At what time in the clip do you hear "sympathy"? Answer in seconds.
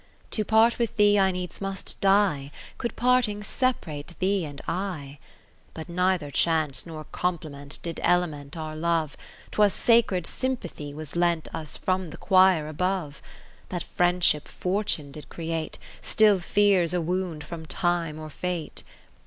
10.25-10.91